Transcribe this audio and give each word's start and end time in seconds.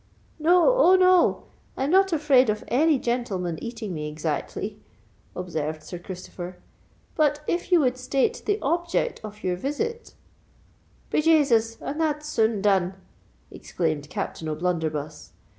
"No—oh! 0.39 0.95
no! 0.95 1.43
I'm 1.77 1.91
not 1.91 2.11
afraid 2.11 2.49
of 2.49 2.63
any 2.69 2.97
gentleman 2.97 3.63
eating 3.63 3.93
me, 3.93 4.09
exactly," 4.09 4.79
observed 5.35 5.83
Sir 5.83 5.99
Christopher. 5.99 6.57
"But 7.13 7.41
if 7.45 7.71
you 7.71 7.81
would 7.81 7.97
state 7.97 8.41
the 8.47 8.57
object 8.63 9.21
of 9.23 9.43
your 9.43 9.57
visit——" 9.57 10.15
"Be 11.11 11.21
Jasus! 11.21 11.77
and 11.83 12.01
that's 12.01 12.27
soon 12.27 12.63
done!" 12.63 12.95
exclaimed 13.51 14.09
Captain 14.09 14.47
O'Blunderbuss. 14.49 15.33